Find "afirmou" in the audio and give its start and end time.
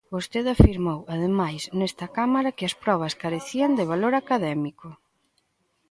0.53-0.99